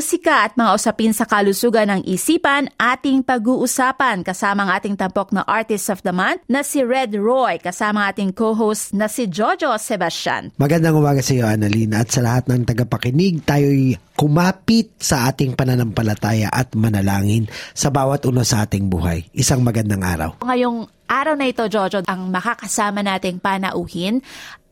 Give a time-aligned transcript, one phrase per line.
[0.00, 5.44] Musika at mga usapin sa kalusugan ng isipan ating pag-uusapan kasama ang ating tampok na
[5.44, 9.76] Artist of the Month na si Red Roy kasama ang ating co-host na si Jojo
[9.76, 10.56] Sebastian.
[10.56, 16.48] Magandang umaga sa iyo, Annalena, at sa lahat ng tagapakinig, tayo'y kumapit sa ating pananampalataya
[16.48, 17.44] at manalangin
[17.76, 19.28] sa bawat uno sa ating buhay.
[19.36, 20.30] Isang magandang araw.
[20.40, 24.24] Ngayong araw na ito, Jojo, ang makakasama nating panauhin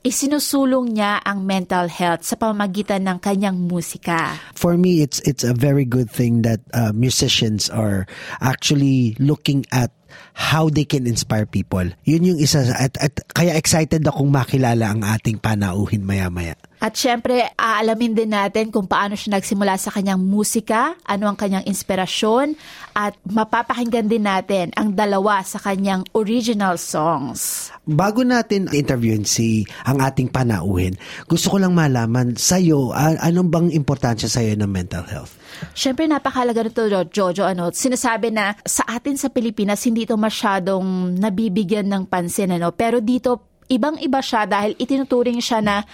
[0.08, 4.40] isinusulong niya ang mental health sa pamamagitan ng kanyang musika.
[4.56, 8.08] For me, it's it's a very good thing that uh, musicians are
[8.40, 9.92] actually looking at
[10.32, 11.84] how they can inspire people.
[12.08, 16.56] Yun yung isa at, at kaya excited akong makilala ang ating panauhin maya-maya.
[16.78, 21.66] At syempre, aalamin din natin kung paano siya nagsimula sa kanyang musika, ano ang kanyang
[21.66, 22.54] inspirasyon,
[22.94, 27.70] at mapapakinggan din natin ang dalawa sa kanyang original songs.
[27.82, 30.94] Bago natin interviewin si ang ating panauhin,
[31.26, 35.34] gusto ko lang malaman sa iyo, anong bang importansya sa iyo ng mental health?
[35.74, 37.42] Syempre, napakalaga nito, Jojo.
[37.42, 42.54] Ano, sinasabi na sa atin sa Pilipinas, hindi ito masyadong nabibigyan ng pansin.
[42.54, 42.70] Ano?
[42.70, 45.84] Pero dito, ibang-iba siya dahil itinuturing siya na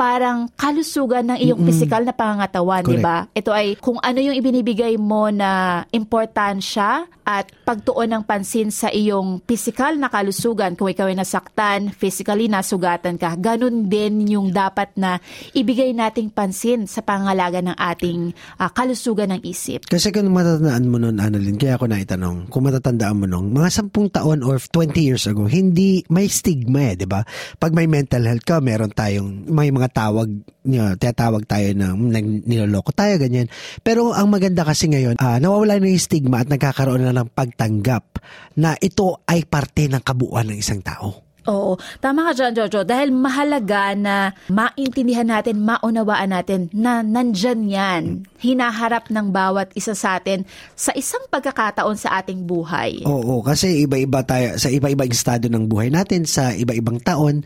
[0.00, 1.68] parang kalusugan ng iyong mm-hmm.
[1.76, 3.28] physical na pangangatawan, di ba?
[3.36, 9.46] Ito ay kung ano yung ibinibigay mo na importansya at pagtuon ng pansin sa iyong
[9.46, 10.74] physical na kalusugan.
[10.74, 15.22] Kung ikaw ay nasaktan, physically nasugatan ka, ganun din yung dapat na
[15.54, 19.86] ibigay nating pansin sa pangalaga ng ating uh, kalusugan ng isip.
[19.86, 24.10] Kasi kung matatandaan mo noon, Annalyn, kaya ako naitanong, kung matatandaan mo noon, mga sampung
[24.10, 27.22] taon or 20 years ago, hindi, may stigma eh, di ba?
[27.62, 30.26] Pag may mental health ka, meron tayong, may mga tawag,
[30.64, 33.48] you know, tinatawag tayo na niloloko tayo, ganyan.
[33.80, 38.20] Pero ang maganda kasi ngayon, uh, nawawala na yung stigma at nagkakaroon na ng pagtanggap
[38.60, 41.30] na ito ay parte ng kabuuan ng isang tao.
[41.48, 42.84] Oo, tama ka dyan, Jojo.
[42.84, 48.02] Dahil mahalaga na maintindihan natin, maunawaan natin na nandyan yan,
[48.44, 50.44] hinaharap ng bawat isa sa atin
[50.76, 53.08] sa isang pagkakataon sa ating buhay.
[53.08, 57.40] Oo, kasi iba-iba tayo, sa iba-ibang estado ng buhay natin, sa iba-ibang taon,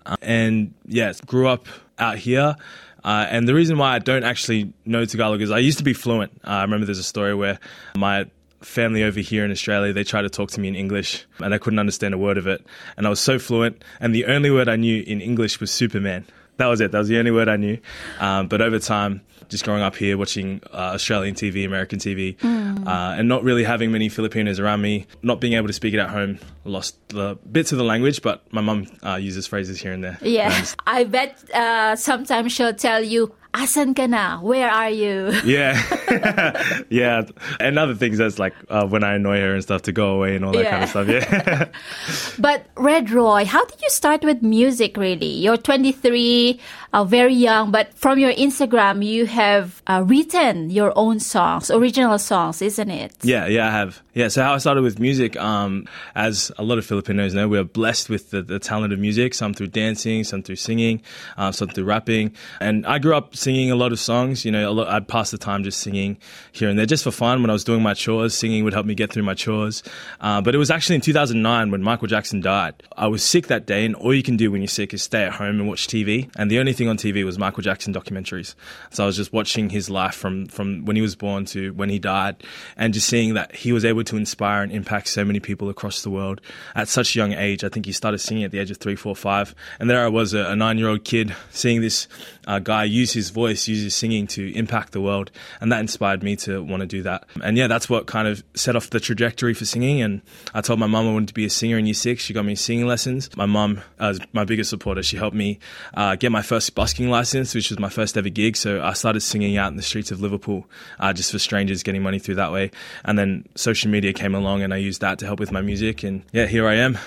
[0.05, 1.67] Uh, and yes, grew up
[1.99, 2.55] out here.
[3.03, 5.93] Uh, and the reason why I don't actually know Tagalog is I used to be
[5.93, 6.31] fluent.
[6.43, 7.59] Uh, I remember there's a story where
[7.95, 8.25] my
[8.61, 11.57] family over here in Australia, they tried to talk to me in English and I
[11.57, 12.65] couldn't understand a word of it.
[12.97, 13.83] And I was so fluent.
[13.99, 16.25] And the only word I knew in English was Superman.
[16.57, 16.91] That was it.
[16.91, 17.77] That was the only word I knew.
[18.19, 22.87] Um, but over time, just growing up here, watching uh, Australian TV, American TV, mm.
[22.87, 25.99] uh, and not really having many Filipinos around me, not being able to speak it
[25.99, 28.21] at home, lost the bits of the language.
[28.21, 30.17] But my mum uh, uses phrases here and there.
[30.21, 34.39] Yeah, I bet uh, sometimes she'll tell you, "Asan ka na?
[34.39, 35.79] Where are you?" Yeah.
[36.89, 37.23] yeah,
[37.59, 40.35] and other things that's like uh, when I annoy her and stuff to go away
[40.35, 41.07] and all that kind of stuff.
[41.07, 41.69] Yeah.
[42.39, 44.97] but Red Roy, how did you start with music?
[44.97, 46.59] Really, you're 23,
[46.93, 52.17] uh, very young, but from your Instagram, you have uh, written your own songs, original
[52.17, 53.13] songs, isn't it?
[53.23, 54.01] Yeah, yeah, I have.
[54.13, 57.57] Yeah, so how I started with music, um, as a lot of Filipinos know, we
[57.57, 59.33] are blessed with the, the talent of music.
[59.33, 61.01] Some through dancing, some through singing,
[61.37, 62.33] uh, some through rapping.
[62.59, 64.45] And I grew up singing a lot of songs.
[64.45, 66.17] You know, lot, I'd pass the time just singing
[66.51, 67.41] here and there, just for fun.
[67.41, 69.83] When I was doing my chores, singing would help me get through my chores.
[70.19, 72.75] Uh, but it was actually in 2009 when Michael Jackson died.
[72.95, 75.23] I was sick that day, and all you can do when you're sick is stay
[75.23, 76.29] at home and watch TV.
[76.37, 78.55] And the only thing on TV was Michael Jackson documentaries.
[78.91, 81.89] So I was just watching his life from from when he was born to when
[81.89, 82.43] he died,
[82.75, 86.01] and just seeing that he was able to inspire and impact so many people across
[86.01, 86.41] the world
[86.75, 87.63] at such a young age.
[87.63, 90.07] I think he started singing at the age of three, four, five, and there I
[90.07, 92.07] was, a, a nine-year-old kid, seeing this
[92.47, 95.31] uh, guy use his voice, use his singing to impact the world,
[95.61, 97.25] and that inspired me to want to do that.
[97.43, 100.01] And yeah, that's what kind of set off the trajectory for singing.
[100.01, 100.21] And
[100.53, 102.23] I told my mum I wanted to be a singer in year six.
[102.23, 103.29] She got me singing lessons.
[103.35, 105.59] My mum, as my biggest supporter, she helped me
[105.93, 108.55] uh, get my first busking license, which was my first ever gig.
[108.55, 110.65] So I started singing out in the streets of Liverpool,
[110.99, 112.71] uh, just for strangers, getting money through that way.
[113.03, 116.03] And then social media came along, and I used that to help with my music.
[116.03, 116.97] And yeah, here I am.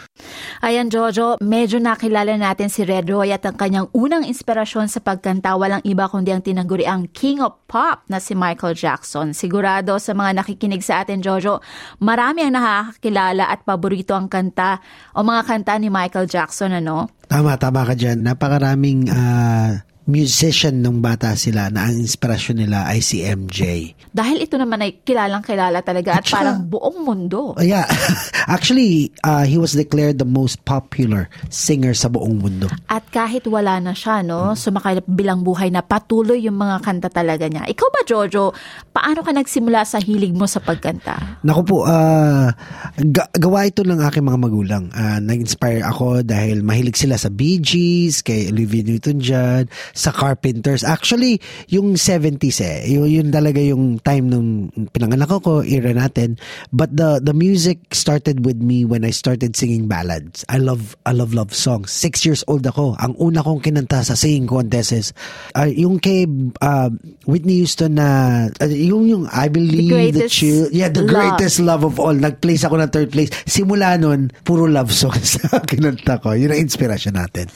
[0.62, 5.54] Ayan, Jojo, medyo nakilala natin si Red Roy at ang kanyang unang inspirasyon sa pagkanta
[5.56, 9.30] walang iba kundi ang tinaguri ang King of Pop na si Michael Jackson.
[9.30, 11.62] Sigurado sa mga nakikinig sa atin, Jojo,
[12.02, 14.82] marami ang nakakakilala at paborito ang kanta
[15.14, 17.08] o mga kanta ni Michael Jackson, ano?
[17.30, 18.26] Tama, tama ka dyan.
[18.26, 19.78] Napakaraming uh,
[20.10, 23.94] musician nung bata sila na ang inspirasyon nila ay si MJ.
[24.10, 27.54] Dahil ito naman ay kilalang kilala talaga at, at parang buong mundo.
[27.54, 27.86] Uh, yeah.
[28.54, 32.66] Actually, uh, he was declared the most popular singer sa buong mundo.
[32.90, 37.46] At kahit wala na siya, no, sumakay bilang buhay na patuloy yung mga kanta talaga
[37.46, 37.70] niya.
[37.70, 38.50] Ikaw ba, Jojo,
[38.90, 41.40] paano ka nagsimula sa hilig mo sa pagkanta?
[41.46, 42.50] Naku po, uh,
[42.98, 44.84] ga- gawa ito ng aking mga magulang.
[44.90, 50.80] Uh, nag-inspire ako dahil mahilig sila sa Bee Gees, kay Olivia Newton-John, sa Carpenters.
[50.80, 51.36] Actually,
[51.68, 56.40] yung 70s eh, yun, yun talaga yung time nung pinanganak ko, era natin.
[56.72, 60.48] But the the music started with me when I started singing ballads.
[60.48, 61.92] I love I love love songs.
[61.92, 62.96] Six years old ako.
[62.96, 65.06] Ang una kong kinanta sa singing contest is
[65.52, 66.24] uh, yung kay
[66.64, 66.88] uh,
[67.28, 71.12] Whitney Houston na uh, yung yung I believe the, the chill, yeah, the love.
[71.12, 72.16] greatest love of all.
[72.16, 73.30] Nag-place ako ng third place.
[73.44, 75.36] Simula nun, puro love songs
[75.70, 76.32] kinanta ko.
[76.32, 77.50] Yun ang inspiration natin.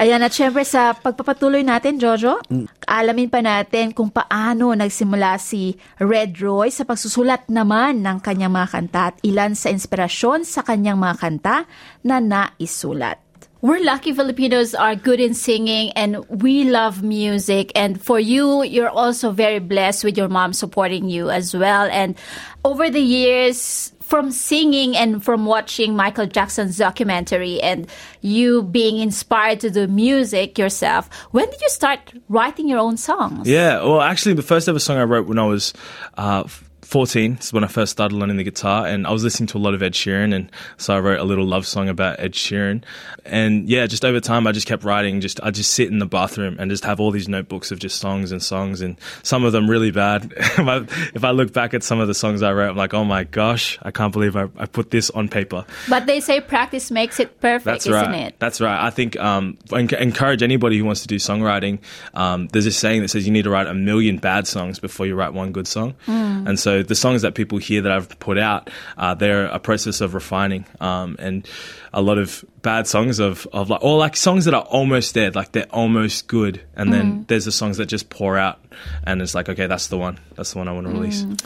[0.00, 2.40] Ayan, at syempre sa pagpapatuloy natin, Jojo,
[2.88, 8.68] alamin pa natin kung paano nagsimula si Red Roy sa pagsusulat naman ng kanyang mga
[8.72, 11.56] kanta at ilan sa inspirasyon sa kanyang mga kanta
[12.02, 13.20] na naisulat.
[13.62, 17.70] We're lucky Filipinos are good in singing and we love music.
[17.78, 21.86] And for you, you're also very blessed with your mom supporting you as well.
[21.86, 22.18] And
[22.66, 27.88] over the years, from singing and from watching Michael Jackson's documentary and
[28.20, 33.48] you being inspired to do music yourself, when did you start writing your own songs?
[33.48, 35.72] Yeah, well, actually, the first ever song I wrote when I was
[36.18, 36.44] uh,
[36.92, 39.60] 14 is when I first started learning the guitar, and I was listening to a
[39.60, 42.84] lot of Ed Sheeran, and so I wrote a little love song about Ed Sheeran.
[43.24, 45.22] And yeah, just over time, I just kept writing.
[45.22, 47.98] Just I just sit in the bathroom and just have all these notebooks of just
[47.98, 50.34] songs and songs, and some of them really bad.
[50.36, 53.24] if I look back at some of the songs I wrote, I'm like, oh my
[53.24, 55.64] gosh, I can't believe I, I put this on paper.
[55.88, 58.26] But they say practice makes it perfect, That's isn't right.
[58.26, 58.34] it?
[58.38, 58.84] That's right.
[58.84, 61.78] I think um, encourage anybody who wants to do songwriting.
[62.12, 65.06] Um, there's this saying that says you need to write a million bad songs before
[65.06, 66.46] you write one good song, mm.
[66.46, 70.00] and so the songs that people hear that I've put out, uh, they're a process
[70.00, 70.64] of refining.
[70.80, 71.48] Um, and
[71.92, 75.30] a lot of bad songs of, of like, or like songs that are almost there,
[75.30, 76.60] like they're almost good.
[76.74, 76.92] And mm.
[76.92, 78.58] then there's the songs that just pour out
[79.04, 80.18] and it's like, okay, that's the one.
[80.36, 81.22] That's the one I want to release.
[81.22, 81.44] Mm.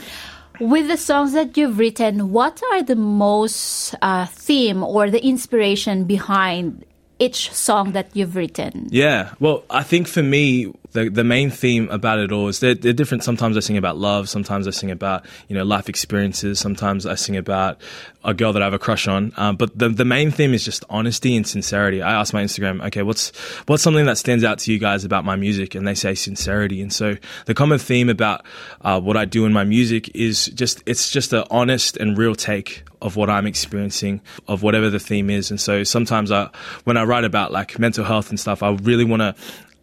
[0.59, 6.05] With the songs that you've written, what are the most uh, theme or the inspiration
[6.05, 6.85] behind
[7.19, 8.89] each song that you've written?
[8.91, 12.75] Yeah, well, I think for me, the the main theme about it all is they're,
[12.75, 13.23] they're different.
[13.23, 14.29] Sometimes I sing about love.
[14.29, 16.59] Sometimes I sing about you know life experiences.
[16.59, 17.81] Sometimes I sing about
[18.25, 19.33] a girl that I have a crush on.
[19.37, 22.03] Um, but the the main theme is just honesty and sincerity.
[22.03, 23.31] I ask my Instagram, okay, what's
[23.67, 26.81] what's something that stands out to you guys about my music, and they say sincerity.
[26.81, 28.45] And so the common theme about
[28.81, 32.35] uh, what I do in my music is just it's just an honest and real
[32.35, 35.51] take of what I'm experiencing, of whatever the theme is.
[35.51, 36.49] And so sometimes I,
[36.85, 39.35] when I write about like mental health and stuff, I really want to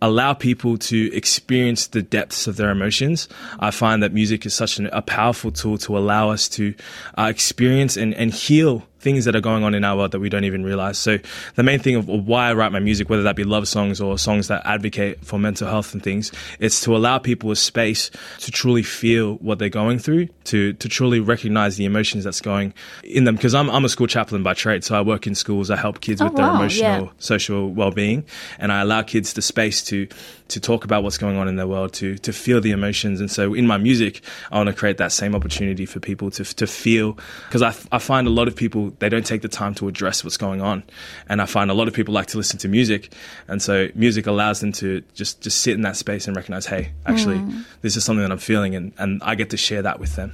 [0.04, 3.30] allow people to experience the depths of their emotions.
[3.60, 6.76] I find that music is such an, a powerful tool to allow us to
[7.18, 10.30] uh, experience and, and heal things that are going on in our world that we
[10.30, 10.98] don't even realize.
[10.98, 11.20] So
[11.56, 14.18] the main thing of why I write my music, whether that be love songs or
[14.18, 18.52] songs that advocate for mental health and things, it's to allow people a space to
[18.52, 23.26] truly feel what they're going through, to to truly recognize the emotions that's going in
[23.26, 23.36] them.
[23.36, 25.70] Because I'm I'm a school chaplain by trade, so I work in schools.
[25.70, 27.12] I help kids Oh, with their emotional, yeah.
[27.20, 28.24] social well-being,
[28.58, 30.08] and I allow kids the space to
[30.54, 33.20] to talk about what's going on in their world, to to feel the emotions.
[33.20, 36.44] And so in my music, I want to create that same opportunity for people to
[36.44, 37.18] to feel.
[37.48, 40.24] Because I I find a lot of people they don't take the time to address
[40.24, 40.84] what's going on,
[41.28, 43.14] and I find a lot of people like to listen to music,
[43.48, 46.92] and so music allows them to just just sit in that space and recognize, hey,
[47.06, 47.64] actually, mm.
[47.82, 50.34] this is something that I'm feeling, and and I get to share that with them.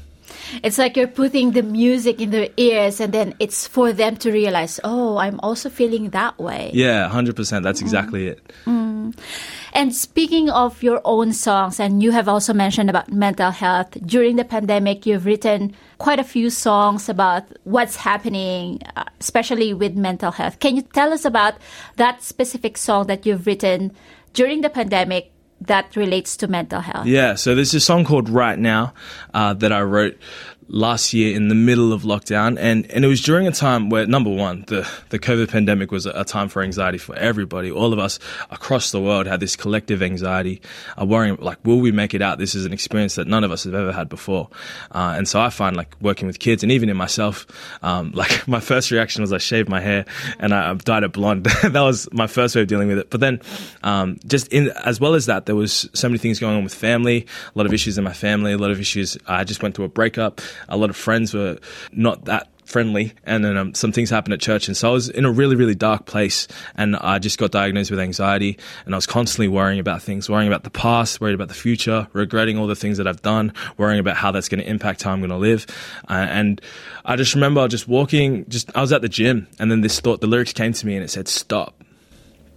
[0.63, 4.31] It's like you're putting the music in their ears and then it's for them to
[4.31, 6.71] realize, oh, I'm also feeling that way.
[6.73, 7.63] Yeah, hundred percent.
[7.63, 8.51] That's exactly it.
[9.73, 14.35] And speaking of your own songs, and you have also mentioned about mental health, during
[14.35, 20.31] the pandemic, you've written quite a few songs about what's happening, uh, especially with mental
[20.31, 20.59] health.
[20.59, 21.55] Can you tell us about
[21.97, 23.91] that specific song that you've written
[24.33, 27.05] during the pandemic that relates to mental health?
[27.05, 28.93] Yeah, so there's a song called Right Now
[29.33, 30.17] uh, that I wrote
[30.69, 34.05] last year in the middle of lockdown, and, and it was during a time where
[34.05, 37.71] number one, the the COVID pandemic was a time for anxiety for everybody.
[37.71, 38.19] All of us
[38.51, 40.61] across the world had this collective anxiety,
[40.99, 42.37] uh, worrying like, will we make it out?
[42.37, 44.49] This is an experience that none of us have ever had before,
[44.91, 47.47] uh, and so I find like working with kids and even in myself,
[47.81, 50.05] um, like my first reaction was I shaved my hair
[50.39, 51.43] and I, dyed it blonde.
[51.63, 53.09] that was my first way of dealing with it.
[53.09, 53.41] But then,
[53.83, 56.73] um, just in as well as that, there was so many things going on with
[56.73, 59.17] family, a lot of issues in my family, a lot of issues.
[59.27, 60.41] I just went through a breakup.
[60.67, 61.57] A lot of friends were
[61.91, 65.09] not that friendly and then um, some things happened at church and so i was
[65.09, 68.97] in a really really dark place and i just got diagnosed with anxiety and i
[68.97, 72.67] was constantly worrying about things worrying about the past worried about the future regretting all
[72.67, 75.31] the things that i've done worrying about how that's going to impact how i'm going
[75.31, 75.65] to live
[76.11, 76.61] uh, and
[77.05, 80.21] i just remember just walking just i was at the gym and then this thought
[80.21, 81.83] the lyrics came to me and it said stop.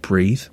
[0.01, 0.43] Breathe.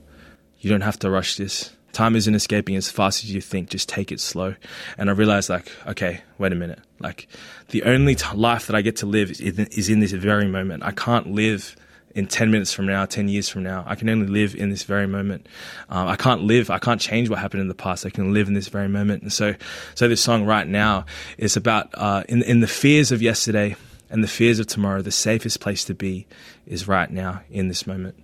[0.61, 3.69] You don't have to rush this time isn't escaping as fast as you think.
[3.69, 4.55] Just take it slow.
[4.99, 6.81] And i realized like okay wait a minute.
[6.99, 7.29] Like
[7.69, 10.49] the only t- life that i get to live is in, is in this very
[10.49, 10.83] moment.
[10.83, 11.77] I can't live
[12.13, 13.85] in 10 minutes from now 10 years from now.
[13.87, 15.49] I can only live in this very moment.
[15.89, 18.07] Um, i can't live i can't change what happened in the past.
[18.07, 19.23] I can live in this very moment.
[19.23, 19.55] And so
[19.95, 21.07] so this song right now
[21.39, 23.77] is about uh, in, in the fears of yesterday
[24.11, 26.27] and the fears of tomorrow the safest place to be
[26.67, 28.17] is right now in this moment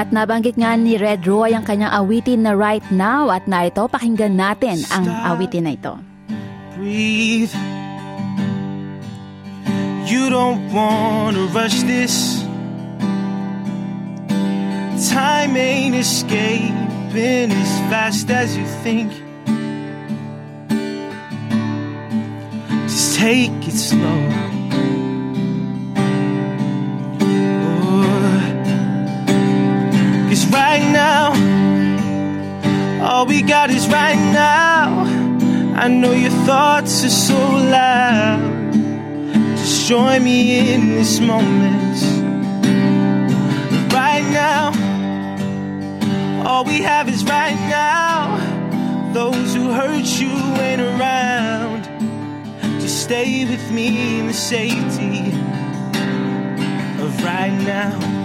[0.00, 4.32] At nabanggit nga ni Red Roy ang kanyang awitin na Right Now at narito pakinggan
[4.32, 6.00] natin ang awitin na ito.
[6.80, 7.52] breathe.
[10.08, 12.42] You don't want to rush this.
[15.10, 19.12] Time ain't escaping as fast as you think.
[22.88, 24.49] Just take it slow.
[30.50, 31.32] Right now,
[33.02, 35.04] all we got is right now.
[35.76, 38.72] I know your thoughts are so loud.
[39.56, 41.96] Just join me in this moment.
[43.92, 44.72] Right now,
[46.46, 48.38] all we have is right now.
[49.12, 50.30] Those who hurt you
[50.60, 51.84] ain't around.
[52.80, 55.32] Just stay with me in the safety
[57.02, 58.19] of right now.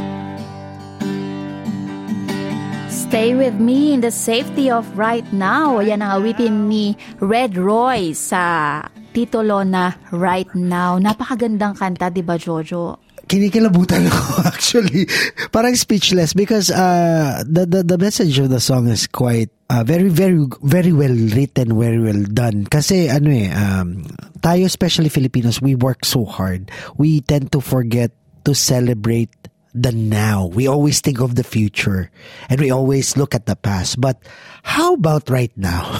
[3.06, 5.78] Stay with me in the safety of right now.
[5.78, 8.82] Yan ang awitin ni Red Roy sa
[9.14, 10.98] titulo na Right Now.
[10.98, 12.98] Napakagandang kanta, di ba Jojo?
[13.26, 15.06] kinikilabutan ako actually.
[15.50, 20.10] Parang speechless because uh, the, the the message of the song is quite uh, very
[20.10, 22.70] very very well written, very well done.
[22.70, 24.06] Kasi ano eh um,
[24.46, 26.70] tayo especially Filipinos, we work so hard.
[26.98, 28.14] We tend to forget
[28.46, 29.34] to celebrate
[29.76, 30.48] the now.
[30.48, 32.08] We always think of the future
[32.48, 34.00] and we always look at the past.
[34.00, 34.24] But
[34.64, 36.00] how about right now?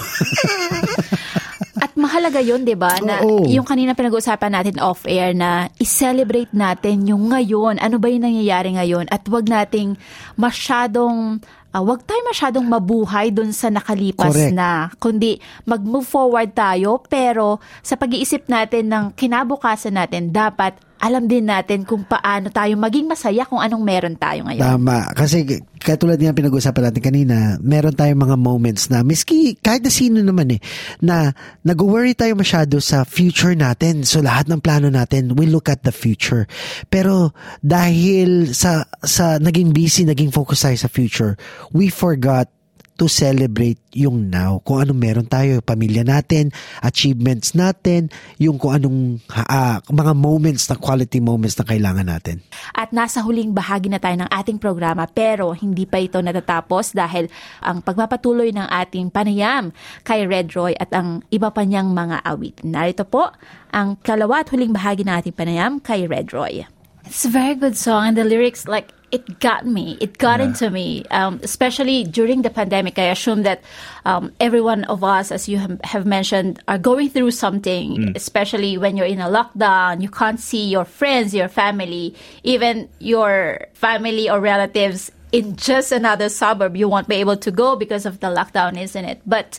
[1.76, 2.96] At mahalaga yun, di ba?
[3.04, 3.44] Na Oo.
[3.44, 7.76] yung kanina pinag-uusapan natin off-air na i-celebrate natin yung ngayon.
[7.76, 9.12] Ano ba yung nangyayari ngayon?
[9.12, 10.00] At wag nating
[10.40, 11.44] masyadong,
[11.76, 14.56] ah, wag tayo masyadong mabuhay dun sa nakalipas Correct.
[14.56, 14.88] na.
[14.96, 15.36] Kundi
[15.68, 22.08] mag-move forward tayo, pero sa pag-iisip natin ng kinabukasan natin, dapat alam din natin kung
[22.08, 24.64] paano tayo maging masaya kung anong meron tayo ngayon.
[24.64, 25.12] Tama.
[25.12, 25.44] Kasi
[25.76, 30.56] katulad nga pinag-usapan natin kanina, meron tayong mga moments na, miski kahit na sino naman
[30.56, 30.60] eh,
[31.04, 34.08] na nag-worry tayo masyado sa future natin.
[34.08, 36.48] So lahat ng plano natin, we look at the future.
[36.88, 41.36] Pero dahil sa, sa naging busy, naging focus tayo sa future,
[41.76, 42.48] we forgot
[42.96, 44.60] to celebrate yung now.
[44.64, 50.76] Kung anong meron tayo, pamilya natin, achievements natin, yung kung anong ah, mga moments na
[50.76, 52.44] quality moments na kailangan natin.
[52.72, 57.28] At nasa huling bahagi na tayo ng ating programa pero hindi pa ito natatapos dahil
[57.64, 59.72] ang pagpapatuloy ng ating panayam
[60.04, 62.60] kay Red Roy at ang iba pa niyang mga awit.
[62.64, 63.32] Narito po
[63.72, 66.75] ang kalawa at huling bahagi ng ating panayam kay Red Roy.
[67.06, 69.96] It's a very good song and the lyrics like it got me.
[70.00, 70.46] It got Yeah.
[70.46, 72.98] into me, um, especially during the pandemic.
[72.98, 73.62] I assume that
[74.04, 78.76] um, every one of us, as you have, have mentioned, are going through something, especially
[78.76, 80.02] when you're in a lockdown.
[80.02, 86.28] You can't see your friends, your family, even your family or relatives in just another
[86.28, 86.76] suburb.
[86.76, 89.20] You won't be able to go because of the lockdown, isn't it?
[89.24, 89.58] But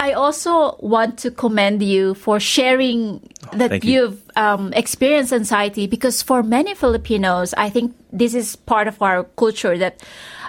[0.00, 3.20] I also want to commend you for sharing
[3.52, 3.92] that thank you.
[3.92, 9.24] you've um, experienced anxiety because for many Filipinos, I think this is part of our
[9.36, 10.00] culture that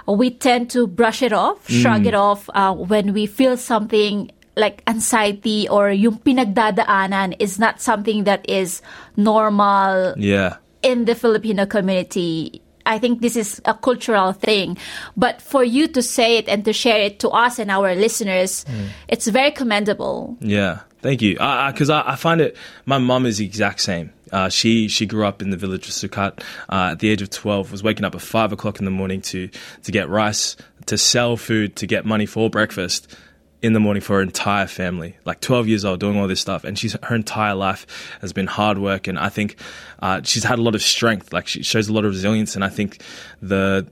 [0.07, 4.83] we tend to brush it off, shrug it off uh, when we feel something like
[4.87, 8.81] anxiety or yung pinagdadaanan is not something that is
[9.15, 10.57] normal Yeah.
[10.81, 12.61] in the Filipino community.
[12.85, 14.77] I think this is a cultural thing.
[15.15, 18.65] But for you to say it and to share it to us and our listeners,
[19.07, 20.37] it's very commendable.
[20.39, 21.33] Yeah, thank you.
[21.33, 22.57] Because I, I, find it.
[22.85, 24.11] My mum is the exact same.
[24.31, 26.41] Uh, she she grew up in the village of Sucat.
[26.69, 29.21] Uh, at the age of twelve, was waking up at five o'clock in the morning
[29.21, 29.49] to
[29.83, 33.13] to get rice, to sell food, to get money for breakfast
[33.61, 35.15] in the morning for her entire family.
[35.25, 37.85] Like twelve years old, doing all this stuff, and she's her entire life
[38.21, 39.07] has been hard work.
[39.07, 39.55] And I think
[39.99, 41.31] uh, she's had a lot of strength.
[41.33, 42.55] Like she shows a lot of resilience.
[42.55, 43.01] And I think
[43.41, 43.87] the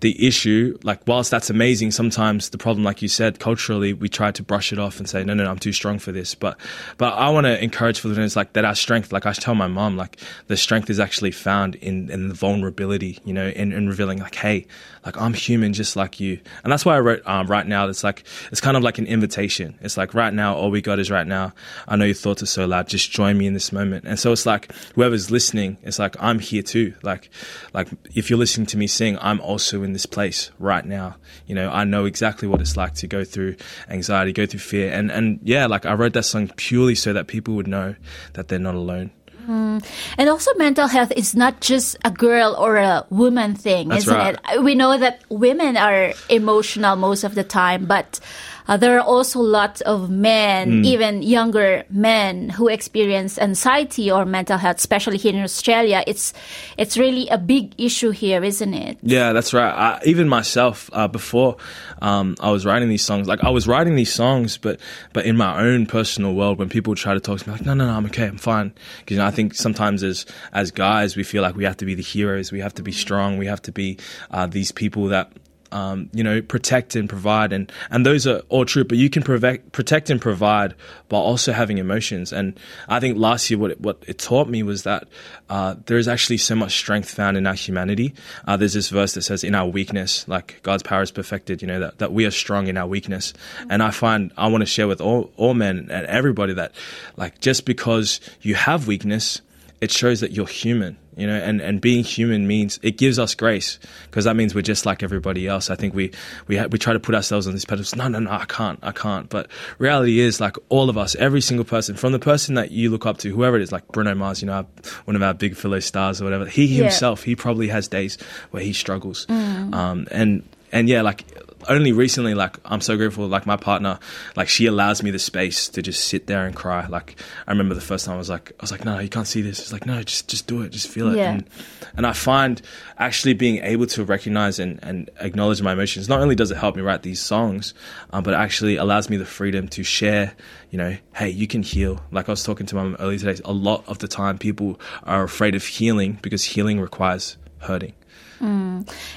[0.00, 4.30] the issue, like whilst that's amazing, sometimes the problem, like you said, culturally, we try
[4.30, 6.34] to brush it off and say, no, no, no I'm too strong for this.
[6.34, 6.58] But,
[6.98, 8.64] but I want to encourage Filipinos like that.
[8.64, 12.28] Our strength, like I tell my mom, like the strength is actually found in, in
[12.28, 14.66] the vulnerability, you know, in, in revealing like, hey,
[15.06, 16.40] like I'm human just like you.
[16.64, 17.88] And that's why I wrote um, right now.
[17.88, 19.78] It's like it's kind of like an invitation.
[19.80, 21.52] It's like right now, all we got is right now.
[21.86, 22.88] I know your thoughts are so loud.
[22.88, 24.04] Just join me in this moment.
[24.04, 26.94] And so it's like whoever's listening, it's like I'm here too.
[27.02, 27.30] Like,
[27.72, 31.16] like if you're listening to me sing, I'm also in this place right now.
[31.46, 33.56] You know, I know exactly what it's like to go through
[33.88, 37.26] anxiety, go through fear, and and yeah, like I wrote that song purely so that
[37.28, 37.96] people would know
[38.34, 39.10] that they're not alone.
[39.46, 39.78] Hmm.
[40.18, 44.14] And also, mental health is not just a girl or a woman thing, That's isn't
[44.14, 44.36] right.
[44.52, 44.62] it?
[44.62, 48.20] We know that women are emotional most of the time, but
[48.68, 50.84] uh, there are also lots of men, Hmm.
[50.84, 56.02] even younger men, who experience anxiety or mental health, especially here in Australia.
[56.06, 56.32] It's
[56.76, 58.98] it's really a big issue here, isn't it?
[59.02, 59.72] Yeah, that's right.
[59.72, 61.56] I, even myself, uh, before
[62.02, 64.80] um, I was writing these songs, like I was writing these songs, but
[65.12, 67.74] but in my own personal world, when people try to talk to me, like, no,
[67.74, 68.72] no, no, I'm okay, I'm fine.
[68.98, 71.84] Because you know, I think sometimes as as guys, we feel like we have to
[71.86, 73.98] be the heroes, we have to be strong, we have to be
[74.30, 75.30] uh, these people that.
[75.72, 78.84] Um, you know, protect and provide, and and those are all true.
[78.84, 80.74] But you can protect, protect and provide
[81.08, 82.32] by also having emotions.
[82.32, 85.08] And I think last year, what it, what it taught me was that
[85.50, 88.14] uh, there is actually so much strength found in our humanity.
[88.46, 91.68] Uh, there's this verse that says, "In our weakness, like God's power is perfected." You
[91.68, 93.32] know that that we are strong in our weakness.
[93.68, 96.72] And I find I want to share with all all men and everybody that,
[97.16, 99.40] like, just because you have weakness,
[99.80, 103.34] it shows that you're human you know and, and being human means it gives us
[103.34, 103.78] grace
[104.10, 105.70] because that means we're just like everybody else.
[105.70, 106.12] I think we
[106.46, 107.98] we ha- we try to put ourselves on this pedestal.
[107.98, 109.28] No no no i can't i can't.
[109.28, 109.48] But
[109.78, 113.06] reality is like all of us every single person from the person that you look
[113.06, 114.66] up to whoever it is like bruno mars you know
[115.06, 116.84] one of our big fellow stars or whatever he Yeah.
[116.84, 118.18] himself he probably has days
[118.50, 119.26] where he struggles.
[119.30, 120.42] Um and
[120.76, 121.24] and yeah like
[121.68, 123.98] only recently like i'm so grateful like my partner
[124.36, 126.86] like she allows me the space to just sit there and cry.
[126.86, 129.26] Like i remember the first time i was like i was like no you can't
[129.26, 129.58] see this.
[129.58, 130.70] It's like no just just do it.
[130.70, 131.16] Just feel it.
[131.16, 131.32] Yeah.
[131.32, 131.50] and,
[131.96, 132.60] and i find
[132.98, 136.76] actually being able to recognize and, and acknowledge my emotions not only does it help
[136.76, 137.74] me write these songs
[138.10, 140.34] um, but it actually allows me the freedom to share
[140.70, 142.00] you know hey you can heal.
[142.12, 144.78] Like i was talking to my mum earlier today a lot of the time people
[145.04, 147.94] are afraid of healing because healing requires hurting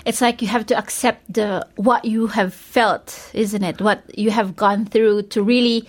[0.05, 3.81] It's like you have to accept the what you have felt, isn't it?
[3.81, 5.87] What you have gone through to really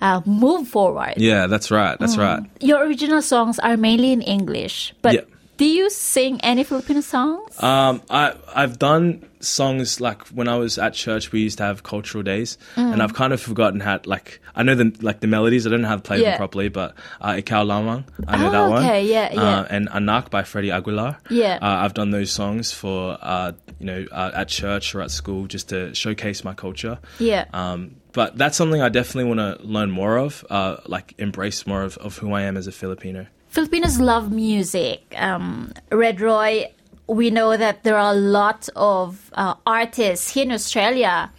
[0.00, 1.14] uh, move forward.
[1.16, 5.24] yeah that's right that's right Your original songs are mainly in English, but Yeah.
[5.56, 7.62] Do you sing any Filipino songs?
[7.62, 11.30] Um, I I've done songs like when I was at church.
[11.32, 14.00] We used to have cultural days, and I've kind of forgotten how.
[14.04, 15.66] Like I know the like the melodies.
[15.66, 16.30] I don't know how to play Yeah.
[16.30, 18.84] them properly, but uh, Ikaw Lamang, I know Oh, that one.
[18.84, 19.40] okay, yeah, yeah.
[19.60, 21.18] Uh, and Anak by Freddie Aguilar.
[21.30, 21.58] Yeah.
[21.62, 25.46] uh, I've done those songs for uh, you know uh, at church or at school
[25.46, 26.98] just to showcase my culture.
[27.18, 27.44] Yeah.
[27.52, 30.44] Um, but that's something I definitely want to learn more of.
[30.48, 33.26] Uh, like embrace more of, of who I am as a Filipino.
[33.54, 35.14] Filipinos love music.
[35.16, 36.72] Um, Red Roy,
[37.06, 41.30] we know that there are a lot of uh, artists here in Australia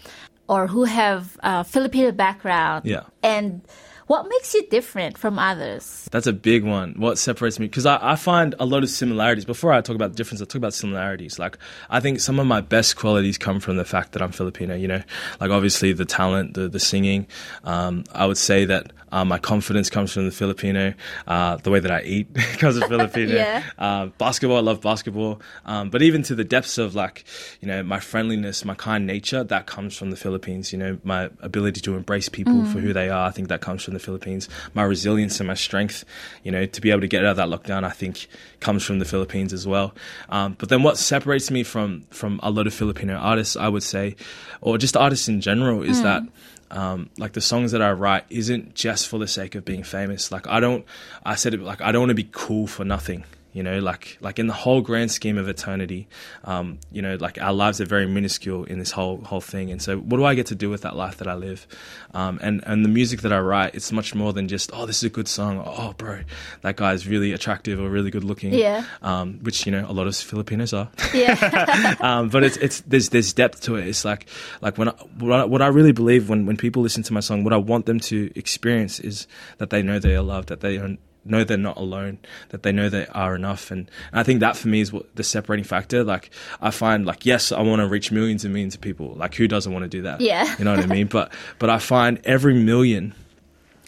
[0.47, 2.85] or who have a Filipino background.
[2.85, 3.01] Yeah.
[3.21, 3.63] And
[4.07, 6.07] what makes you different from others?
[6.09, 6.93] That's a big one.
[6.97, 7.65] What separates me?
[7.67, 9.43] Because I, I find a lot of similarities.
[9.43, 11.37] Before I talk about the difference, I talk about similarities.
[11.37, 11.57] Like,
[11.89, 14.87] I think some of my best qualities come from the fact that I'm Filipino, you
[14.87, 15.01] know?
[15.41, 17.27] Like, obviously, the talent, the, the singing.
[17.65, 20.93] Um, I would say that uh, my confidence comes from the Filipino.
[21.27, 23.35] Uh, the way that I eat comes from Filipino.
[23.45, 23.63] Yeah.
[23.77, 25.41] Uh, basketball, I love basketball.
[25.65, 27.25] Um, but even to the depths of like,
[27.59, 30.71] you know, my friendliness, my kind nature, that comes from the Philippines.
[30.71, 33.83] You know, my ability to embrace people for who they are, I think that comes
[33.83, 34.47] from the Philippines.
[34.73, 36.05] My resilience and my strength,
[36.43, 38.27] you know, to be able to get out of that lockdown, I think
[38.59, 39.93] comes from the Philippines as well.
[40.29, 43.83] Um, but then what separates me from from a lot of Filipino artists, I would
[43.83, 44.15] say,
[44.61, 46.23] or just artists in general, is that
[46.71, 50.31] um, like the songs that I write isn't just for the sake of being famous.
[50.31, 50.85] Like I don't,
[51.23, 53.23] I said it like I don't want to be cool for nothing.
[53.55, 56.09] You know, like like in the whole grand scheme of eternity,
[56.43, 59.71] um, you know, like our lives are very minuscule in this whole whole thing.
[59.71, 61.65] And so, what do I get to do with that life that I live?
[62.13, 64.97] Um, and and the music that I write, it's much more than just oh, this
[64.97, 65.63] is a good song.
[65.65, 66.19] Oh, bro,
[66.63, 68.53] that guy's really attractive or really good looking.
[68.53, 68.83] Yeah.
[69.01, 71.95] Um, which you know a lot of Filipinos are Yeah.
[72.01, 73.87] um, but it's it's there's there's depth to it.
[73.87, 74.27] It's like
[74.59, 77.21] like when I, what I, what I really believe when when people listen to my
[77.21, 79.27] song, what I want them to experience is
[79.59, 82.71] that they know they are loved, that they are, know they're not alone, that they
[82.71, 85.65] know they are enough, and, and I think that for me is what the separating
[85.65, 86.03] factor.
[86.03, 86.29] Like
[86.61, 89.13] I find like yes, I want to reach millions and millions of people.
[89.15, 90.21] Like who doesn't want to do that?
[90.21, 90.55] Yeah.
[90.57, 91.07] you know what I mean.
[91.07, 93.13] But but I find every million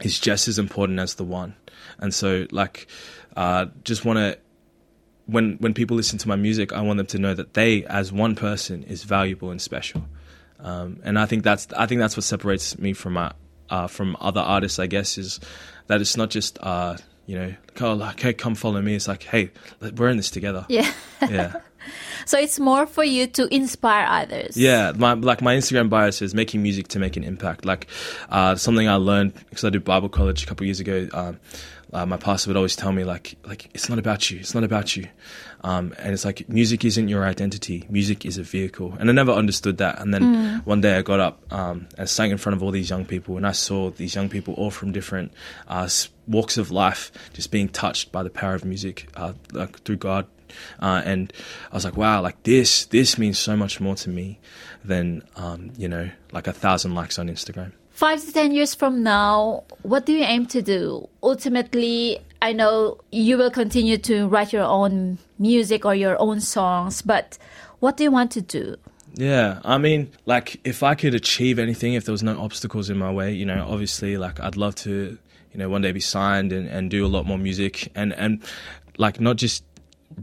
[0.02, 1.56] is just as important as the one,
[2.00, 2.88] and so like
[3.36, 4.38] uh, just want to
[5.28, 8.12] when when people listen to my music, I want them to know that they, as
[8.12, 10.04] one person, is valuable and special.
[10.60, 13.32] Um, and I think that's I think that's what separates me from my
[13.69, 14.80] uh, from other artists.
[14.80, 15.39] I guess is
[15.88, 16.97] that it's not just uh,
[17.28, 18.96] you know, like, oh, like, hey, come follow me.
[18.96, 19.52] It's like, hey,
[19.96, 20.66] we're in this together.
[20.70, 20.92] yeah.
[21.22, 21.54] Yeah.
[22.26, 24.58] So it's more for you to inspire others.
[24.58, 27.63] Yeah, my like my Instagram bio says making music to make an impact.
[27.63, 27.88] Like
[28.28, 31.08] uh, something I learned because I did Bible college a couple of years ago.
[31.13, 31.40] Um,
[31.94, 34.66] uh, my pastor would always tell me like like it's not about you, it's not
[34.66, 35.08] about you,
[35.62, 37.86] um, and it's like music isn't your identity.
[37.89, 40.00] Music is a vehicle, and I never understood that.
[40.00, 42.89] And then one day I got up um, and sang in front of all these
[42.89, 45.34] young people, and I saw these young people all from different
[45.67, 45.89] uh,
[46.28, 50.28] walks of life just being touched by the power of music uh, like through God
[50.80, 51.34] uh, and
[51.72, 54.39] I was like, wow, like this, this means so much more to me
[54.84, 57.72] than, um, you know, like a thousand likes on Instagram.
[57.91, 61.10] Five to ten years from now, what do you aim to do?
[61.24, 67.02] Ultimately, I know you will continue to write your own music or your own songs,
[67.02, 67.38] but
[67.80, 68.76] what do you want to do?
[69.13, 72.97] Yeah, I mean, like if I could achieve anything, if there was no obstacles in
[72.97, 75.17] my way, you know, obviously, like I'd love to,
[75.52, 78.43] you know, one day be signed and, and do a lot more music and and
[78.97, 79.63] like not just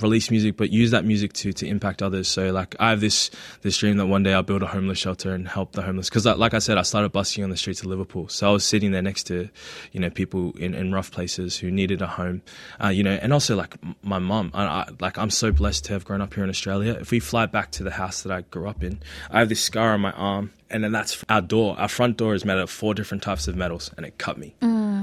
[0.00, 2.28] release music, but use that music to to impact others.
[2.28, 3.30] So like I have this
[3.62, 6.08] this dream that one day I'll build a homeless shelter and help the homeless.
[6.08, 8.52] Because like, like I said, I started busking on the streets of Liverpool, so I
[8.52, 9.48] was sitting there next to,
[9.92, 12.42] you know, people in, in rough places who needed a home,
[12.82, 14.50] uh, you know, and also like my mum.
[14.54, 16.96] I, like I'm so blessed to have grown up here in Australia.
[17.00, 19.62] If we fly back to the house that I grew up in, I have this
[19.62, 20.52] scar on my arm.
[20.70, 21.78] And then that's our door.
[21.78, 24.38] Our front door is made out of four different types of metals, and it cut
[24.38, 24.56] me.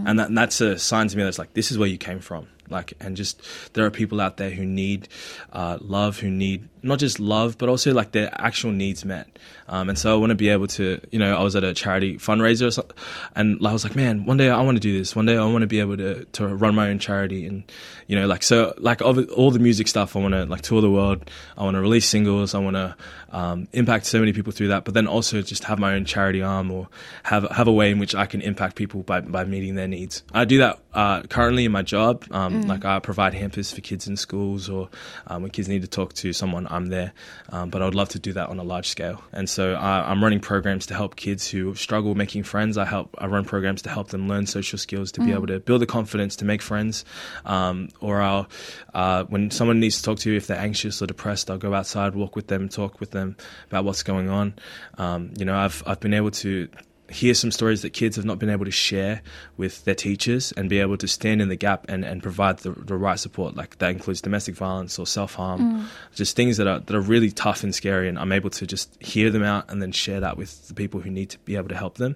[0.06, 2.48] And that, that's a sign to me that's like, this is where you came from
[2.72, 3.42] like and just
[3.74, 5.08] there are people out there who need
[5.54, 9.28] uh, love who need not just love but also like their actual needs met.
[9.68, 11.74] Um, and so i want to be able to you know i was at a
[11.74, 12.98] charity fundraiser or something,
[13.36, 15.16] and i was like man one day i want to do this.
[15.16, 17.64] One day i want to be able to, to run my own charity and
[18.08, 20.62] you know like so like all the, all the music stuff i want to like
[20.62, 21.30] tour the world.
[21.58, 22.56] I want to release singles.
[22.56, 22.96] I want to
[23.32, 26.42] um, impact so many people through that but then also just have my own charity
[26.42, 26.88] arm or
[27.24, 30.24] have have a way in which i can impact people by, by meeting their needs
[30.34, 34.08] i do that uh, currently in my job um, like I provide hampers for kids
[34.08, 34.90] in schools, or
[35.28, 37.14] um, when kids need to talk to someone, I'm there.
[37.50, 39.24] Um, but I would love to do that on a large scale.
[39.34, 42.78] And so I, I'm running programs to help kids who struggle making friends.
[42.78, 43.16] I help.
[43.18, 45.86] I run programs to help them learn social skills to be able to build the
[45.86, 47.06] confidence to make friends.
[47.46, 48.48] Um, or I'll,
[48.94, 51.74] uh, when someone needs to talk to you, if they're anxious or depressed, I'll go
[51.74, 53.21] outside, walk with them, talk with them
[53.68, 54.54] about what's going on.
[54.98, 56.68] Um, you know, I've I've been able to
[57.10, 59.22] hear some stories that kids have not been able to share
[59.58, 62.72] with their teachers and be able to stand in the gap and, and provide the,
[62.72, 63.54] the right support.
[63.54, 67.30] Like that includes domestic violence or self harm, just things that are that are really
[67.30, 68.08] tough and scary.
[68.08, 71.02] And I'm able to just hear them out and then share that with the people
[71.02, 72.16] who need to be able to help them.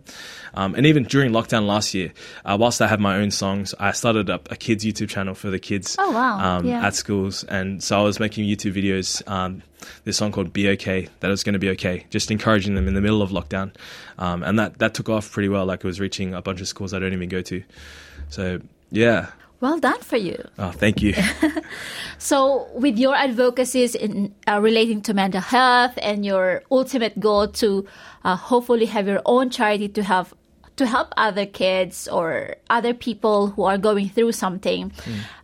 [0.54, 2.14] Um, and even during lockdown last year,
[2.46, 5.50] uh, whilst I had my own songs, I started up a kids YouTube channel for
[5.50, 6.60] the kids Oh, wow.
[6.60, 6.88] um, Yeah.
[6.88, 9.28] at schools, and so I was making YouTube videos.
[9.30, 9.62] Um,
[10.04, 12.94] this song called "Be Okay," that was going to be okay, just encouraging them in
[12.94, 13.74] the middle of lockdown,
[14.18, 15.66] um, and that that took off pretty well.
[15.66, 17.64] Like it was reaching a bunch of schools I don't even go to.
[18.30, 20.38] So yeah, Well done for you.
[20.60, 21.14] Oh, thank you.
[22.18, 27.86] So, with your advocacies in uh, relating to mental health and your ultimate goal to
[28.24, 30.34] uh, hopefully have your own charity to have
[30.78, 34.92] to help other kids or other people who are going through something,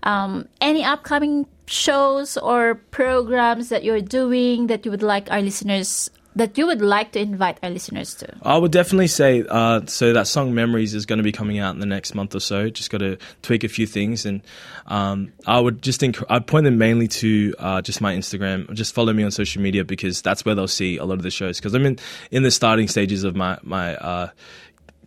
[0.03, 6.09] um, any upcoming shows or programs that you're doing that you would like our listeners
[6.35, 8.33] that you would like to invite our listeners to?
[8.43, 11.73] I would definitely say uh, so that song "Memories" is going to be coming out
[11.73, 12.69] in the next month or so.
[12.69, 14.41] Just got to tweak a few things, and
[14.87, 18.71] um, I would just enc- I'd point them mainly to uh, just my Instagram.
[18.73, 21.31] Just follow me on social media because that's where they'll see a lot of the
[21.31, 21.57] shows.
[21.57, 21.99] Because I'm in
[22.31, 23.95] in the starting stages of my my.
[23.95, 24.29] Uh,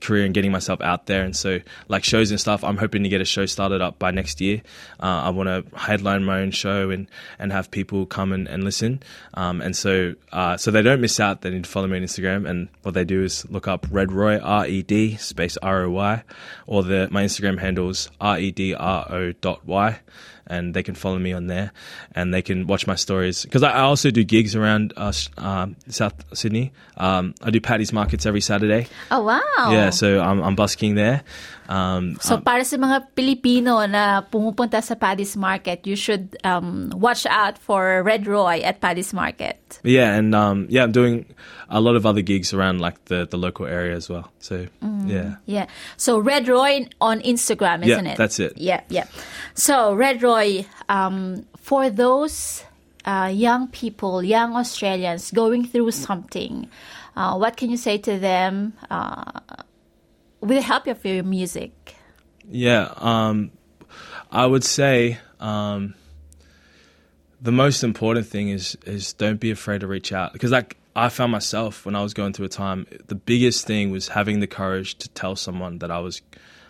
[0.01, 1.25] career and getting myself out there.
[1.25, 4.11] And so like shows and stuff i'm hoping to get a show started up by
[4.11, 4.63] next year.
[5.01, 8.65] Uh, i want to headline my own show and and have people come and, and
[8.65, 9.03] listen.
[9.35, 11.43] Um, and so uh, so they don't miss out.
[11.43, 12.49] They need to follow me on instagram.
[12.49, 16.23] And what they do is look up red roy r-e-d space r-o-y
[16.67, 20.01] or the my instagram handles r-e-d-r-o dot y
[20.47, 21.73] and they can follow me on there
[22.15, 25.77] and they can watch my stories because I, I also do gigs around uh, um,
[25.89, 26.73] South Sydney.
[26.97, 28.87] Um, I do Paddy's markets every Saturday.
[29.11, 29.73] Oh, wow.
[29.73, 31.23] Yeah, so I'm, I'm busking there.
[31.69, 37.25] Um, So para sa mga Pilipino na pumupunta sa Paddy's Market, you should um, watch
[37.25, 39.57] out for Red Roy at Paddy's Market.
[39.83, 41.27] Yeah, and um, yeah, I'm doing
[41.69, 44.31] a lot of other gigs around like the, the local area as well.
[44.39, 44.67] So
[45.07, 45.67] yeah, Yeah.
[45.97, 48.17] So Red Roy on Instagram, isn't it?
[48.17, 48.57] that's it.
[48.57, 49.07] Yeah, yeah.
[49.55, 52.65] So Red Roy, um, for those
[53.05, 56.69] uh, young people, young Australians going through something,
[57.17, 59.41] uh, what can you say to them uh,
[60.41, 61.97] with the help of your music?
[62.51, 62.93] yeah.
[62.97, 63.51] Um,
[64.31, 65.95] I would say um,
[67.45, 70.33] the most important thing is is don't be afraid to reach out.
[70.33, 73.91] Because like I found myself when I was going through a time, the biggest thing
[73.91, 76.23] was having the courage to tell someone that I was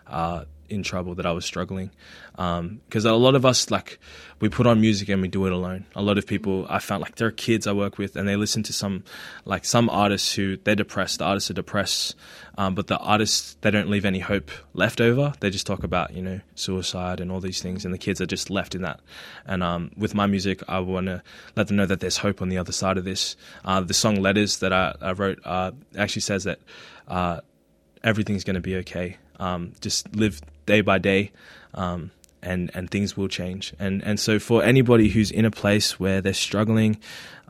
[0.07, 1.91] uh, in trouble, that I was struggling.
[2.33, 3.99] Because a lot of us, like,
[4.41, 5.85] we put on music and we do it alone.
[5.95, 8.37] A lot of people, I found, like, there are kids I work with and they
[8.37, 9.05] listen to some,
[9.45, 11.19] like, some artists who they're depressed.
[11.19, 12.17] The artists are depressed,
[12.57, 15.35] um, but the artists they don't leave any hope left over.
[15.41, 18.27] They just talk about, you know, suicide and all these things, and the kids are
[18.27, 19.01] just left in that.
[19.47, 21.23] And um, with my music, I want to
[21.57, 23.37] let them know that there's hope on the other side of this.
[23.65, 26.59] Uh, the song "Letters" that I, I wrote uh, actually says that.
[27.07, 27.41] Uh,
[28.03, 29.17] everything's going to be okay.
[29.39, 31.33] Um, just live day by day,
[31.75, 32.11] um,
[32.43, 33.75] and and things will change.
[33.79, 36.99] And and so for anybody who's in a place where they're struggling,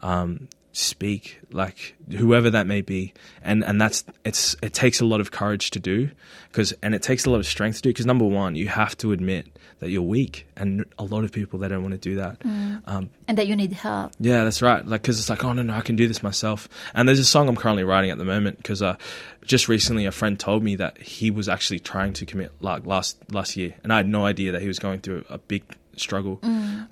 [0.03, 3.15] um, speak like whoever that may be.
[3.43, 6.11] And and that's it's it takes a lot of courage to do
[6.51, 8.97] because and it takes a lot of strength to do because number one you have
[8.99, 9.47] to admit
[9.81, 12.39] that you're weak and a lot of people they don't want to do that.
[12.87, 14.13] Um, And that you need help.
[14.21, 14.87] yeah, that's right.
[14.87, 16.69] Like, because it's like, oh no, no, I can do this myself.
[16.95, 18.97] And there's a song I'm currently writing at the moment because uh,
[19.45, 23.19] just recently a friend told me that he was actually trying to commit like last
[23.33, 25.63] last year, and I had no idea that he was going through a big
[25.97, 26.41] struggle.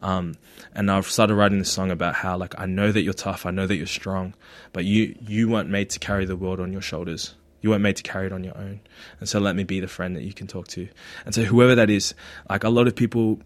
[0.02, 0.34] Um,
[0.74, 3.50] and I've started writing this song about how like I know that you're tough, I
[3.50, 4.34] know that you're strong,
[4.72, 7.34] but you you weren't made to carry the world on your shoulders.
[7.62, 8.80] You weren't made to carry it on your own.
[9.20, 10.88] And so let me be the friend that you can talk to.
[11.24, 12.14] And so whoever that is,
[12.50, 13.40] like a lot of people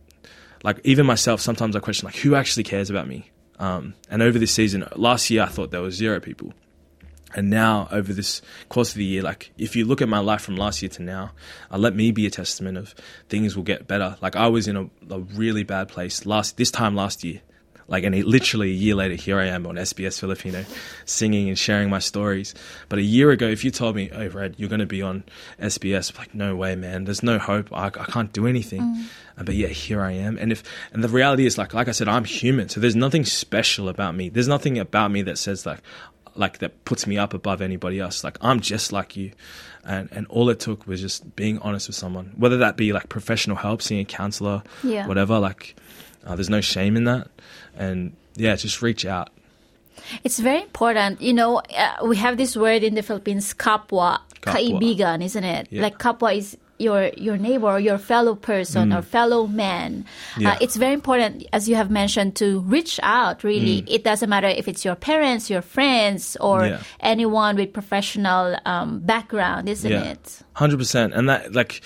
[0.62, 4.38] like even myself sometimes i question like who actually cares about me um, and over
[4.38, 6.52] this season last year i thought there was zero people
[7.35, 10.42] and now over this course of the year like if you look at my life
[10.42, 11.33] from last year to now
[11.70, 12.94] uh, let me be a testament of
[13.29, 16.70] things will get better like i was in a, a really bad place last this
[16.70, 17.40] time last year
[17.88, 20.64] like and literally a year later here i am on sbs filipino
[21.05, 22.55] singing and sharing my stories.
[22.88, 25.25] But a year ago if you told me oh red you're going to be on
[25.61, 27.05] sbs like no way man.
[27.05, 27.72] There's no hope.
[27.72, 28.83] I, I can't do anything.
[29.38, 30.37] Uh, but yeah here i am.
[30.38, 32.68] And if and the reality is like like i said i'm human.
[32.68, 34.29] So there's nothing special about me.
[34.31, 35.81] There's nothing about me that says like
[36.35, 38.25] like that puts me up above anybody else.
[38.25, 39.31] Like i'm just like you.
[39.85, 43.09] And and all it took was just being honest with someone whether that be like
[43.09, 45.07] professional help seeing a counselor Yeah.
[45.07, 45.77] whatever like
[46.27, 47.29] uh, there's no shame in that
[47.77, 49.31] and yeah just reach out
[50.23, 51.21] It's very important.
[51.25, 54.53] You know, uh, we have this word in the Philippines, kapwa, Kapwa.
[54.55, 55.67] kaibigan, isn't it?
[55.73, 55.83] Yeah.
[55.83, 60.05] Like kapwa is your your neighbor or your fellow person or fellow man.
[60.37, 60.43] Mm.
[60.43, 60.53] Yeah.
[60.53, 63.43] Uh, it's very important, as you have mentioned, to reach out.
[63.43, 66.71] Really, it doesn't matter if it's your parents, your friends, or Mm.
[66.77, 66.81] Yeah.
[67.01, 70.45] anyone with professional um, background, isn't yeah it?
[70.55, 71.81] 100% and that like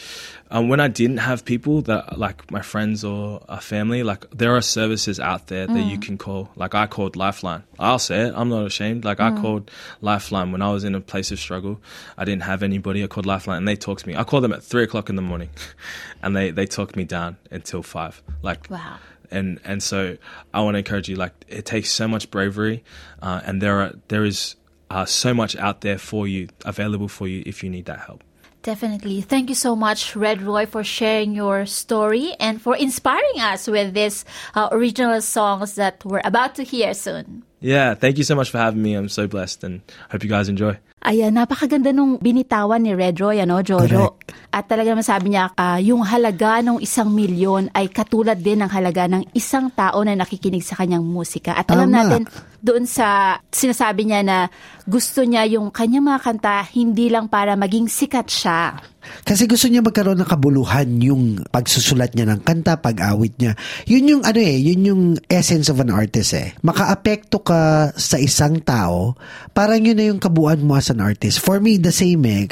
[0.51, 4.55] um, when i didn't have people that like my friends or a family like there
[4.57, 6.51] are services out there that you can call.
[6.57, 7.63] Like i called lifeline.
[7.79, 8.35] I'll say it.
[8.37, 9.05] I'm not ashamed.
[9.05, 11.81] Like i called lifeline when i was in a place of struggle.
[12.19, 13.03] I didn't have anybody.
[13.05, 14.17] I called lifeline and they talked to me.
[14.17, 15.51] I called them at three o'clock in the morning
[16.23, 18.23] and they they talked me down until five.
[18.43, 18.97] Like Wow.
[19.31, 20.17] and and so
[20.53, 21.17] I want to encourage you.
[21.17, 22.83] Like it takes so much bravery,
[23.23, 24.57] uh, and there are there is
[24.91, 28.25] uh, so much out there for you, available for you if you need that help.
[28.63, 29.23] Definitely.
[29.23, 33.95] Thank you so much, Red Roy, for sharing your story and for inspiring us with
[33.95, 37.45] these uh, original songs that we're about to hear soon.
[37.61, 38.95] Yeah, thank you so much for having me.
[38.95, 40.79] I'm so blessed and hope you guys enjoy.
[41.01, 44.21] Ayan, napakaganda nung binitawan ni Red Roy, ano, Jojo?
[44.53, 48.69] At talaga naman sabi niya, uh, yung halaga ng isang milyon ay katulad din ng
[48.69, 51.57] halaga ng isang tao na nakikinig sa kanyang musika.
[51.57, 51.97] At alam Tama.
[52.05, 52.23] natin,
[52.61, 54.39] doon sa sinasabi niya na
[54.85, 58.77] gusto niya yung kanyang mga kanta hindi lang para maging sikat siya.
[59.25, 63.57] Kasi gusto niya magkaroon ng kabuluhan yung pagsusulat niya ng kanta, pag-awit niya.
[63.89, 66.53] Yun yung ano eh, yun yung essence of an artist eh.
[66.61, 69.17] Makaapekto ka sa isang tao,
[69.57, 71.39] parang yun na yung kabuuan mo as an artist.
[71.39, 72.45] For me, the same eh.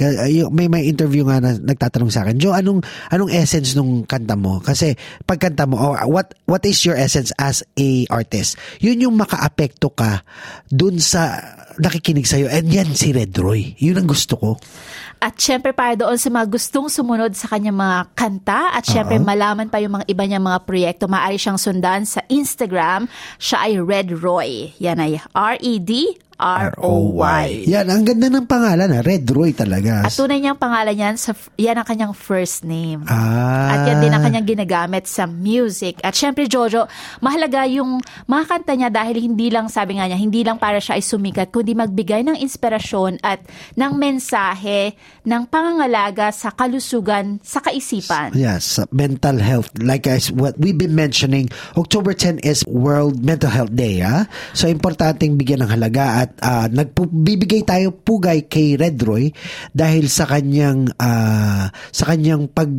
[0.49, 4.63] May may interview nga na nagtatanong sa akin, Joe, anong anong essence nung kanta mo?
[4.63, 4.95] Kasi
[5.27, 8.57] pag kanta mo, oh, what what is your essence as a artist?
[8.79, 10.23] Yun yung makaapekto ka
[10.71, 11.43] dun sa
[11.79, 12.51] nakikinig sa'yo.
[12.51, 13.79] And yan si Red Roy.
[13.79, 14.51] Yun ang gusto ko.
[15.19, 19.67] At syempre para doon sa mga gustong sumunod sa kanyang mga kanta at syempre malaman
[19.67, 23.11] pa yung mga iba niyang mga proyekto, maaari siyang sundan sa Instagram.
[23.43, 24.71] Siya ay Red Roy.
[24.79, 27.67] Yan ay R-E-D R-O-Y.
[27.67, 29.03] Yan, ang ganda ng pangalan ha.
[29.03, 30.07] Red Roy talaga.
[30.07, 33.03] At tunay niyang pangalan yan, sa, yan ang kanyang first name.
[33.11, 33.75] Ah.
[33.75, 35.99] At yan din ang kanyang ginagamit sa music.
[36.07, 36.87] At syempre, Jojo,
[37.19, 37.99] mahalaga yung
[38.31, 41.51] mga kanta niya dahil hindi lang, sabi nga niya, hindi lang para siya ay sumikat,
[41.51, 43.43] kundi magbigay ng inspirasyon at
[43.75, 44.95] ng mensahe
[45.27, 48.31] ng pangangalaga sa kalusugan sa kaisipan.
[48.39, 49.75] Yes, mental health.
[49.83, 54.07] Like as what we've been mentioning, October 10 is World Mental Health Day.
[54.07, 54.31] Ha?
[54.55, 59.33] So, importanteng bigyan ng halaga at uh, nagbibigay tayo pugay kay Red Roy
[59.73, 62.71] dahil sa kanyang ah, sa kanyang pag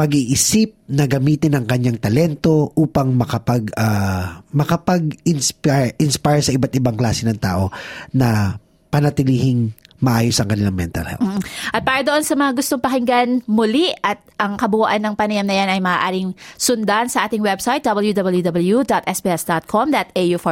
[0.00, 7.28] pag-iisip na gamitin ang kanyang talento upang makapag ah, makapag-inspire inspire sa iba't ibang klase
[7.28, 7.68] ng tao
[8.16, 8.56] na
[8.88, 11.20] panatilihing maayos ang kanilang mental health.
[11.20, 11.40] Mm.
[11.76, 15.68] At para doon sa mga gustong pakinggan muli at ang kabuuan ng panayam na yan
[15.68, 18.80] ay maaaring sundan sa ating website www.sbs.com.au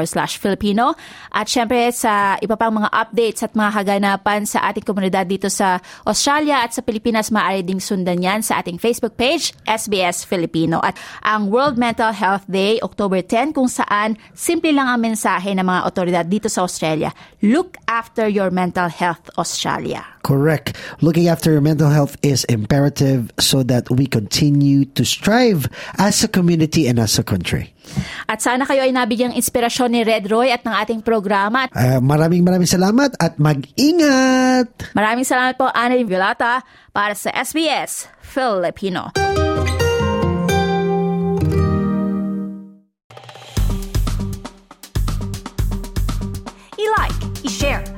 [0.04, 0.92] slash Filipino.
[1.32, 5.80] At syempre sa iba pang mga updates at mga kaganapan sa ating komunidad dito sa
[6.04, 10.84] Australia at sa Pilipinas, maaari ding sundan yan sa ating Facebook page, SBS Filipino.
[10.84, 15.64] At ang World Mental Health Day, October 10, kung saan simple lang ang mensahe ng
[15.64, 17.08] mga otoridad dito sa Australia.
[17.40, 20.02] Look after your mental health, Australia.
[20.26, 20.74] Correct.
[21.00, 26.28] Looking after your mental health is imperative so that we continue to strive as a
[26.28, 27.72] community and as a country.
[28.28, 31.72] At sana kayo ay nabigyang inspirasyon ni Red Roy at ng ating programa.
[31.72, 34.92] Uh, maraming maraming salamat at mag-ingat!
[34.92, 36.60] Maraming salamat po, Annalyn Violata,
[36.92, 39.16] para sa SBS Filipino.